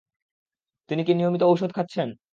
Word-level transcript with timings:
তিনি 0.89 1.01
কি 1.03 1.13
নিয়মিত 1.13 1.43
ঔষুধ 1.43 1.71
খাচ্ছেন? 1.73 2.07